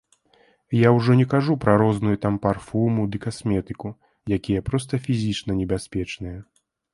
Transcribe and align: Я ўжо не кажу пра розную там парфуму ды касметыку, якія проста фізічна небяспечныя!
Я 0.77 0.89
ўжо 0.93 1.11
не 1.19 1.25
кажу 1.33 1.53
пра 1.65 1.75
розную 1.81 2.15
там 2.23 2.39
парфуму 2.45 3.05
ды 3.17 3.21
касметыку, 3.27 3.93
якія 4.39 4.65
проста 4.71 4.93
фізічна 5.05 5.51
небяспечныя! 5.61 6.39